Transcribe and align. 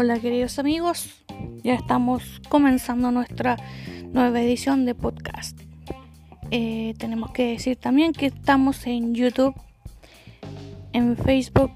Hola 0.00 0.20
queridos 0.20 0.60
amigos, 0.60 1.24
ya 1.64 1.74
estamos 1.74 2.40
comenzando 2.48 3.10
nuestra 3.10 3.56
nueva 4.12 4.40
edición 4.40 4.84
de 4.84 4.94
podcast. 4.94 5.60
Eh, 6.52 6.94
tenemos 6.98 7.32
que 7.32 7.52
decir 7.52 7.76
también 7.76 8.12
que 8.12 8.26
estamos 8.26 8.86
en 8.86 9.14
YouTube, 9.14 9.54
en 10.92 11.16
Facebook 11.16 11.72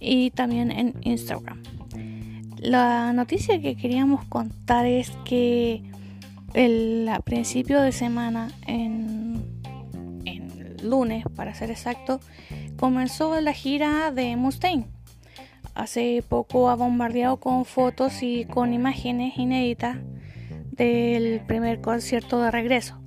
y 0.00 0.30
también 0.30 0.70
en 0.70 0.94
Instagram. 1.02 1.62
La 2.56 3.12
noticia 3.12 3.60
que 3.60 3.76
queríamos 3.76 4.24
contar 4.24 4.86
es 4.86 5.10
que 5.26 5.82
el 6.54 7.06
a 7.10 7.20
principio 7.20 7.82
de 7.82 7.92
semana, 7.92 8.50
en, 8.66 9.44
en 10.24 10.76
lunes 10.82 11.24
para 11.36 11.54
ser 11.54 11.70
exacto, 11.70 12.20
comenzó 12.76 13.40
la 13.40 13.52
gira 13.52 14.10
de 14.10 14.36
Mustaine 14.36 14.86
hace 15.76 16.24
poco 16.26 16.70
ha 16.70 16.74
bombardeado 16.74 17.36
con 17.36 17.64
fotos 17.64 18.22
y 18.22 18.46
con 18.46 18.72
imágenes 18.72 19.36
inéditas 19.36 19.98
del 20.72 21.42
primer 21.46 21.80
concierto 21.80 22.42
de 22.42 22.50
regreso. 22.50 22.98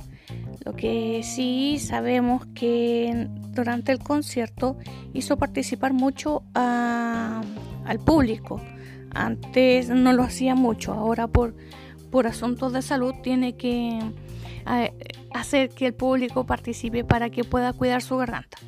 Lo 0.63 0.75
que 0.75 1.21
sí 1.23 1.79
sabemos 1.79 2.45
que 2.53 3.27
durante 3.51 3.91
el 3.91 3.99
concierto 3.99 4.77
hizo 5.13 5.37
participar 5.37 5.93
mucho 5.93 6.43
al 6.53 7.99
público. 8.05 8.61
Antes 9.11 9.89
no 9.89 10.13
lo 10.13 10.21
hacía 10.21 10.53
mucho, 10.53 10.93
ahora 10.93 11.27
por, 11.27 11.55
por 12.11 12.27
asuntos 12.27 12.71
de 12.73 12.83
salud 12.83 13.15
tiene 13.23 13.57
que 13.57 13.99
hacer 15.33 15.69
que 15.69 15.87
el 15.87 15.93
público 15.95 16.45
participe 16.45 17.03
para 17.03 17.31
que 17.31 17.43
pueda 17.43 17.73
cuidar 17.73 18.03
su 18.03 18.17
garganta. 18.17 18.59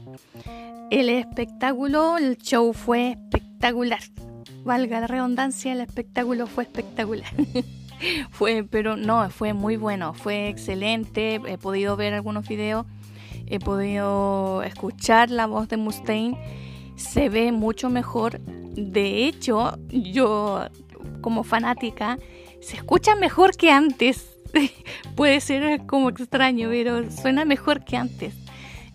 El 0.91 1.07
espectáculo, 1.07 2.17
el 2.17 2.37
show 2.37 2.73
fue 2.73 3.11
espectacular. 3.11 4.01
Valga 4.65 4.99
la 4.99 5.07
redundancia, 5.07 5.71
el 5.71 5.79
espectáculo 5.79 6.47
fue 6.47 6.65
espectacular. 6.65 7.31
fue, 8.29 8.65
pero 8.69 8.97
no, 8.97 9.29
fue 9.29 9.53
muy 9.53 9.77
bueno, 9.77 10.13
fue 10.13 10.49
excelente. 10.49 11.35
He 11.47 11.57
podido 11.57 11.95
ver 11.95 12.13
algunos 12.13 12.45
videos, 12.45 12.85
he 13.47 13.57
podido 13.57 14.63
escuchar 14.63 15.31
la 15.31 15.45
voz 15.45 15.69
de 15.69 15.77
Mustaine. 15.77 16.37
Se 16.97 17.29
ve 17.29 17.53
mucho 17.53 17.89
mejor. 17.89 18.41
De 18.41 19.25
hecho, 19.27 19.77
yo 19.87 20.65
como 21.21 21.45
fanática, 21.45 22.19
se 22.59 22.75
escucha 22.75 23.15
mejor 23.15 23.55
que 23.55 23.71
antes. 23.71 24.37
Puede 25.15 25.39
ser 25.39 25.85
como 25.85 26.09
extraño, 26.09 26.67
pero 26.69 27.09
suena 27.09 27.45
mejor 27.45 27.85
que 27.85 27.95
antes 27.95 28.40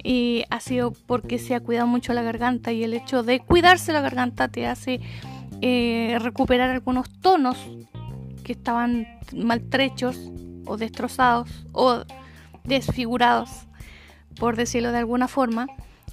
y 0.07 0.45
ha 0.51 0.61
sido 0.61 0.93
porque 0.93 1.41
se 1.41 1.57
ha 1.57 1.61
cuidado 1.61 1.89
mucho 1.89 2.13
la 2.13 2.23
garganta 2.23 2.71
y 2.71 2.85
el 2.85 2.95
hecho 2.95 3.25
de 3.25 3.41
cuidarse 3.41 3.93
la 3.93 4.01
garganta 4.01 4.47
te 4.47 4.69
hace 4.69 5.01
eh, 5.61 6.17
recuperar 6.21 6.71
algunos 6.71 7.11
tonos 7.21 7.59
que 8.45 8.53
estaban 8.53 9.09
maltrechos 9.35 10.17
o 10.65 10.77
destrozados 10.77 11.67
o 11.73 12.05
desfigurados, 12.63 13.51
por 14.39 14.55
decirlo 14.55 14.93
de 14.93 14.99
alguna 14.99 15.27
forma. 15.27 15.67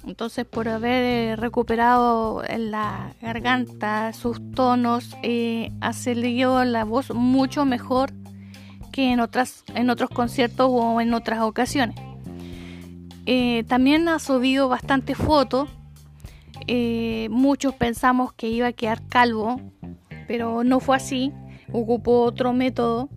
Entonces, 0.04 0.44
por 0.44 0.68
haber 0.68 1.04
eh, 1.04 1.36
recuperado 1.36 2.42
la 2.58 3.12
garganta 3.22 4.12
sus 4.12 4.40
tonos, 4.50 5.16
eh, 5.22 5.70
ha 5.80 5.92
salido 5.92 6.64
la 6.64 6.84
voz 6.84 7.14
mucho 7.14 7.64
mejor 7.64 8.12
que 8.90 9.12
en, 9.12 9.20
otras, 9.20 9.62
en 9.74 9.88
otros 9.88 10.10
conciertos 10.10 10.66
o 10.68 11.00
en 11.00 11.14
otras 11.14 11.42
ocasiones. 11.42 11.96
Eh, 13.26 13.64
también 13.66 14.08
ha 14.08 14.18
subido 14.18 14.68
bastante 14.68 15.14
fotos. 15.14 15.68
Eh, 16.66 17.28
muchos 17.30 17.74
pensamos 17.74 18.32
que 18.32 18.48
iba 18.48 18.68
a 18.68 18.72
quedar 18.72 19.06
calvo, 19.08 19.60
pero 20.26 20.64
no 20.64 20.80
fue 20.80 20.96
así. 20.96 21.32
Ocupó 21.72 22.22
otro 22.22 22.52
método, 22.52 23.08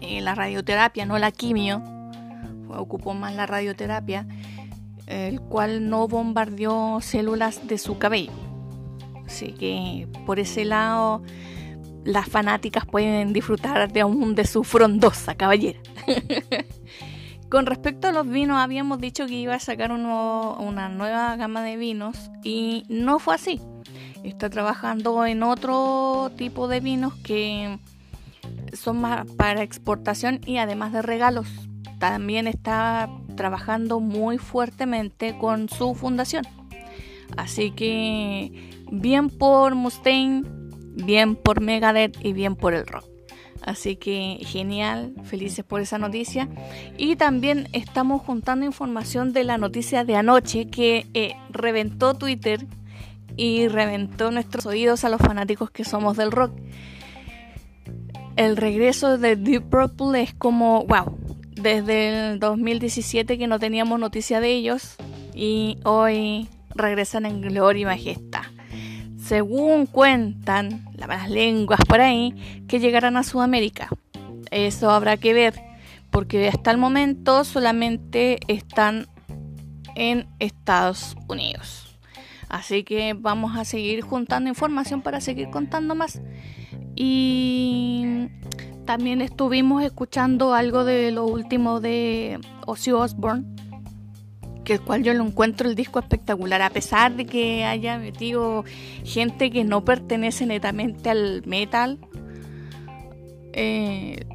eh, 0.00 0.20
la 0.20 0.34
radioterapia, 0.34 1.06
no 1.06 1.18
la 1.18 1.30
quimio. 1.30 1.82
Ocupó 2.68 3.14
más 3.14 3.34
la 3.34 3.46
radioterapia, 3.46 4.26
el 5.06 5.40
cual 5.40 5.88
no 5.88 6.08
bombardeó 6.08 7.00
células 7.00 7.66
de 7.66 7.78
su 7.78 7.98
cabello. 7.98 8.32
Así 9.26 9.52
que 9.52 10.08
por 10.24 10.38
ese 10.38 10.64
lado 10.64 11.22
las 12.04 12.28
fanáticas 12.28 12.86
pueden 12.86 13.32
disfrutar 13.32 13.92
de 13.92 14.00
aún 14.00 14.34
de 14.34 14.46
su 14.46 14.64
frondosa 14.64 15.34
caballera. 15.34 15.80
Con 17.50 17.66
respecto 17.66 18.08
a 18.08 18.12
los 18.12 18.28
vinos, 18.28 18.58
habíamos 18.58 18.98
dicho 18.98 19.26
que 19.26 19.34
iba 19.34 19.54
a 19.54 19.60
sacar 19.60 19.92
una 19.92 20.88
nueva 20.88 21.36
gama 21.36 21.62
de 21.62 21.76
vinos 21.76 22.30
y 22.42 22.84
no 22.88 23.18
fue 23.18 23.36
así. 23.36 23.60
Está 24.24 24.50
trabajando 24.50 25.24
en 25.24 25.44
otro 25.44 26.32
tipo 26.36 26.66
de 26.66 26.80
vinos 26.80 27.14
que 27.22 27.78
son 28.72 29.00
más 29.00 29.30
para 29.32 29.62
exportación 29.62 30.40
y 30.44 30.58
además 30.58 30.92
de 30.92 31.02
regalos. 31.02 31.46
También 32.00 32.48
está 32.48 33.08
trabajando 33.36 34.00
muy 34.00 34.38
fuertemente 34.38 35.38
con 35.38 35.68
su 35.68 35.94
fundación. 35.94 36.44
Así 37.36 37.70
que 37.70 38.70
bien 38.90 39.30
por 39.30 39.76
Mustaine, 39.76 40.42
bien 40.96 41.36
por 41.36 41.60
Megadeth 41.60 42.16
y 42.24 42.32
bien 42.32 42.56
por 42.56 42.74
el 42.74 42.86
rock. 42.86 43.15
Así 43.66 43.96
que 43.96 44.38
genial, 44.42 45.12
felices 45.24 45.64
por 45.64 45.80
esa 45.80 45.98
noticia. 45.98 46.48
Y 46.96 47.16
también 47.16 47.68
estamos 47.72 48.22
juntando 48.22 48.64
información 48.64 49.32
de 49.32 49.42
la 49.42 49.58
noticia 49.58 50.04
de 50.04 50.14
anoche 50.14 50.68
que 50.68 51.08
eh, 51.14 51.34
reventó 51.50 52.14
Twitter 52.14 52.64
y 53.36 53.66
reventó 53.66 54.30
nuestros 54.30 54.66
oídos 54.66 55.04
a 55.04 55.08
los 55.08 55.20
fanáticos 55.20 55.72
que 55.72 55.84
somos 55.84 56.16
del 56.16 56.30
rock. 56.30 56.52
El 58.36 58.56
regreso 58.56 59.18
de 59.18 59.34
Deep 59.34 59.68
Purple 59.68 60.22
es 60.22 60.32
como, 60.32 60.84
wow, 60.86 61.18
desde 61.50 62.30
el 62.30 62.38
2017 62.38 63.36
que 63.36 63.48
no 63.48 63.58
teníamos 63.58 63.98
noticia 63.98 64.40
de 64.40 64.52
ellos 64.52 64.94
y 65.34 65.78
hoy 65.82 66.48
regresan 66.76 67.26
en 67.26 67.40
gloria 67.40 67.82
y 67.82 67.84
majestad 67.84 68.55
según 69.26 69.86
cuentan 69.86 70.88
las 70.94 71.28
lenguas 71.28 71.80
por 71.88 72.00
ahí, 72.00 72.62
que 72.68 72.78
llegarán 72.78 73.16
a 73.16 73.24
Sudamérica. 73.24 73.88
Eso 74.52 74.90
habrá 74.90 75.16
que 75.16 75.34
ver, 75.34 75.54
porque 76.10 76.48
hasta 76.48 76.70
el 76.70 76.78
momento 76.78 77.42
solamente 77.44 78.38
están 78.46 79.08
en 79.96 80.28
Estados 80.38 81.16
Unidos. 81.28 81.98
Así 82.48 82.84
que 82.84 83.14
vamos 83.14 83.56
a 83.56 83.64
seguir 83.64 84.02
juntando 84.02 84.48
información 84.48 85.02
para 85.02 85.20
seguir 85.20 85.50
contando 85.50 85.96
más. 85.96 86.20
Y 86.94 88.28
también 88.84 89.20
estuvimos 89.20 89.82
escuchando 89.82 90.54
algo 90.54 90.84
de 90.84 91.10
lo 91.10 91.26
último 91.26 91.80
de 91.80 92.38
Ozzy 92.66 92.92
Osbourne 92.92 93.44
que 94.66 94.74
el 94.74 94.80
cual 94.80 95.04
yo 95.04 95.14
lo 95.14 95.24
encuentro 95.24 95.68
el 95.68 95.76
disco 95.76 96.00
espectacular, 96.00 96.60
a 96.60 96.70
pesar 96.70 97.14
de 97.14 97.24
que 97.24 97.64
haya 97.64 97.98
metido 97.98 98.64
gente 99.04 99.50
que 99.52 99.62
no 99.62 99.84
pertenece 99.84 100.44
netamente 100.44 101.08
al 101.08 101.44
metal. 101.46 101.98
Eh, 103.52 104.26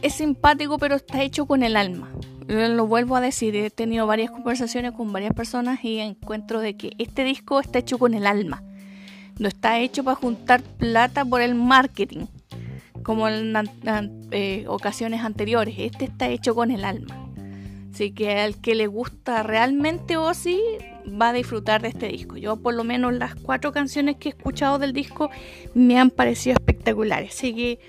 es 0.00 0.14
simpático, 0.14 0.78
pero 0.78 0.96
está 0.96 1.22
hecho 1.22 1.44
con 1.44 1.62
el 1.62 1.76
alma. 1.76 2.10
Lo 2.48 2.86
vuelvo 2.86 3.16
a 3.16 3.20
decir, 3.20 3.54
he 3.54 3.68
tenido 3.68 4.06
varias 4.06 4.30
conversaciones 4.30 4.92
con 4.92 5.12
varias 5.12 5.34
personas 5.34 5.84
y 5.84 5.98
encuentro 5.98 6.60
de 6.60 6.78
que 6.78 6.92
este 6.96 7.22
disco 7.22 7.60
está 7.60 7.80
hecho 7.80 7.98
con 7.98 8.14
el 8.14 8.26
alma. 8.26 8.62
No 9.38 9.46
está 9.46 9.78
hecho 9.78 10.02
para 10.02 10.16
juntar 10.16 10.62
plata 10.62 11.22
por 11.22 11.42
el 11.42 11.54
marketing, 11.54 12.26
como 13.02 13.28
en 13.28 13.52
eh, 14.30 14.64
ocasiones 14.68 15.20
anteriores. 15.22 15.74
Este 15.78 16.06
está 16.06 16.28
hecho 16.28 16.54
con 16.54 16.70
el 16.70 16.86
alma. 16.86 17.19
Así 17.92 18.12
que 18.12 18.38
al 18.38 18.60
que 18.60 18.74
le 18.74 18.86
gusta 18.86 19.42
realmente 19.42 20.16
Ozzy 20.16 20.60
va 21.20 21.30
a 21.30 21.32
disfrutar 21.32 21.82
de 21.82 21.88
este 21.88 22.08
disco. 22.08 22.36
Yo 22.36 22.56
por 22.56 22.74
lo 22.74 22.84
menos 22.84 23.14
las 23.14 23.34
cuatro 23.34 23.72
canciones 23.72 24.16
que 24.16 24.28
he 24.28 24.32
escuchado 24.32 24.78
del 24.78 24.92
disco 24.92 25.30
me 25.74 25.98
han 25.98 26.10
parecido 26.10 26.54
espectaculares. 26.54 27.34
Así 27.34 27.54
que 27.54 27.80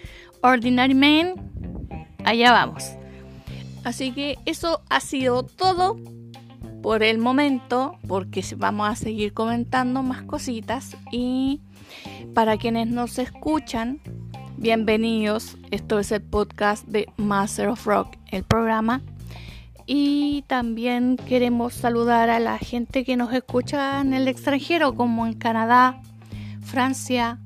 Ordinary 0.42 0.96
Man, 0.96 1.36
allá 2.24 2.52
vamos. 2.52 2.92
Así 3.84 4.12
que 4.12 4.38
eso 4.46 4.82
ha 4.90 5.00
sido 5.00 5.44
todo 5.44 5.98
por 6.82 7.04
el 7.04 7.20
momento, 7.20 7.98
porque 8.08 8.44
vamos 8.58 8.90
a 8.90 8.96
seguir 8.96 9.34
comentando 9.34 10.02
más 10.02 10.24
cositas. 10.24 10.98
Y 11.12 11.62
para 12.34 12.58
quienes 12.58 12.88
nos 12.88 13.20
escuchan, 13.20 14.02
bienvenidos. 14.58 15.58
Esto 15.70 16.00
es 16.00 16.12
el 16.12 16.22
podcast 16.22 16.88
de 16.88 17.08
Master 17.18 17.70
of 17.70 17.86
Rock, 17.86 18.18
el 18.32 18.44
programa 18.44 19.02
y 19.86 20.44
también 20.48 21.18
queremos 21.18 21.74
saludar 21.74 22.30
a 22.30 22.40
la 22.40 22.58
gente 22.58 23.04
que 23.04 23.18
nos 23.18 23.34
escucha 23.34 24.02
en 24.02 24.14
el 24.14 24.28
extranjero, 24.28 24.96
como 24.96 25.28
en 25.28 25.34
Canadá, 25.34 26.02
Francia, 26.62 27.40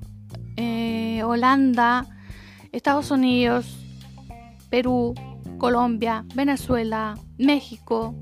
eh, 0.57 1.21
Holanda, 1.23 2.05
Estados 2.71 3.11
Unidos, 3.11 3.77
Perú, 4.69 5.13
Colombia, 5.57 6.25
Venezuela, 6.35 7.15
México, 7.37 8.15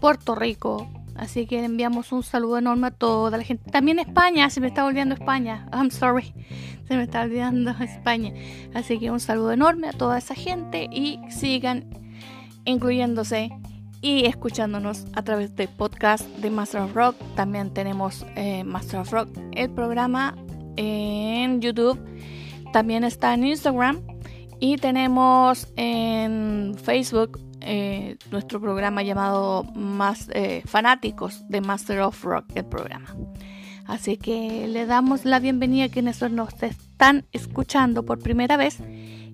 Puerto 0.00 0.34
Rico, 0.34 0.88
Así 1.20 1.46
que 1.46 1.62
enviamos 1.62 2.12
un 2.12 2.22
saludo 2.22 2.56
enorme 2.56 2.86
a 2.86 2.90
toda 2.90 3.36
la 3.36 3.44
gente. 3.44 3.70
También 3.70 3.98
España, 3.98 4.48
se 4.48 4.58
me 4.62 4.68
está 4.68 4.86
olvidando 4.86 5.14
España. 5.14 5.68
I'm 5.70 5.90
sorry, 5.90 6.32
se 6.88 6.96
me 6.96 7.02
está 7.02 7.20
olvidando 7.20 7.72
España. 7.72 8.32
Así 8.72 8.98
que 8.98 9.10
un 9.10 9.20
saludo 9.20 9.52
enorme 9.52 9.88
a 9.88 9.92
toda 9.92 10.16
esa 10.16 10.34
gente 10.34 10.88
y 10.90 11.20
sigan 11.28 11.90
incluyéndose 12.70 13.50
y 14.00 14.24
escuchándonos 14.24 15.06
a 15.14 15.22
través 15.22 15.54
del 15.56 15.68
podcast 15.68 16.26
de 16.38 16.50
Master 16.50 16.82
of 16.82 16.94
Rock. 16.94 17.16
También 17.34 17.72
tenemos 17.72 18.24
eh, 18.36 18.64
Master 18.64 19.00
of 19.00 19.10
Rock, 19.12 19.28
el 19.52 19.70
programa 19.70 20.36
en 20.76 21.60
YouTube. 21.60 22.00
También 22.72 23.04
está 23.04 23.34
en 23.34 23.44
Instagram. 23.44 24.00
Y 24.62 24.76
tenemos 24.76 25.66
en 25.76 26.74
Facebook 26.82 27.40
eh, 27.62 28.16
nuestro 28.30 28.60
programa 28.60 29.02
llamado 29.02 29.64
Más 29.74 30.28
eh, 30.32 30.62
Fanáticos 30.66 31.46
de 31.48 31.60
Master 31.60 32.00
of 32.00 32.22
Rock, 32.22 32.44
el 32.54 32.66
programa. 32.66 33.14
Así 33.90 34.18
que 34.18 34.68
le 34.68 34.86
damos 34.86 35.24
la 35.24 35.40
bienvenida 35.40 35.86
a 35.86 35.88
quienes 35.88 36.22
nos 36.30 36.62
están 36.62 37.26
escuchando 37.32 38.04
por 38.04 38.20
primera 38.20 38.56
vez. 38.56 38.78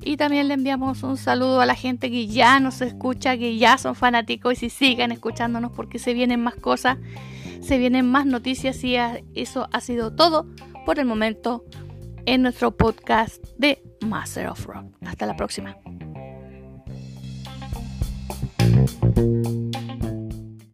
Y 0.03 0.17
también 0.17 0.49
le 0.49 0.55
enviamos 0.55 1.03
un 1.03 1.19
saludo 1.19 1.61
a 1.61 1.67
la 1.67 1.75
gente 1.75 2.11
que 2.11 2.27
ya 2.27 2.59
nos 2.59 2.81
escucha, 2.81 3.37
que 3.37 3.59
ya 3.59 3.77
son 3.77 3.95
fanáticos 3.95 4.63
y 4.63 4.71
sigan 4.71 5.13
escuchándonos 5.13 5.73
porque 5.73 5.99
se 5.99 6.15
vienen 6.15 6.41
más 6.43 6.55
cosas, 6.55 6.97
se 7.61 7.77
vienen 7.77 8.11
más 8.11 8.25
noticias 8.25 8.83
y 8.83 8.97
eso 9.35 9.69
ha 9.73 9.81
sido 9.83 10.15
todo 10.15 10.47
por 10.87 10.99
el 10.99 11.05
momento 11.05 11.63
en 12.25 12.41
nuestro 12.41 12.75
podcast 12.75 13.45
de 13.59 13.83
Master 14.01 14.49
of 14.49 14.65
Rock. 14.65 14.87
Hasta 15.05 15.27
la 15.27 15.37
próxima. 15.37 15.77